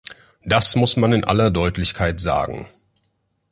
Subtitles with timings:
[0.43, 2.65] Das muss man in aller Deutlichkeit sagen.